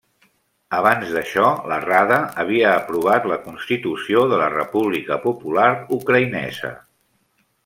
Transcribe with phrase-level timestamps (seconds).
[0.75, 5.69] Abans d'això, la Rada havia aprovat la Constitució de la República Popular
[6.01, 6.75] Ucraïnesa.